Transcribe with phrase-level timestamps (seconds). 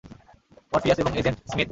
[0.71, 1.69] Morpheus এবং agent Smith.